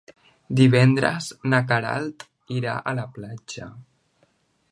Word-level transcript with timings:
Divendres 0.59 1.27
na 1.53 1.59
Queralt 1.73 2.25
irà 2.57 2.75
a 2.93 2.97
la 3.03 3.07
platja. 3.19 3.71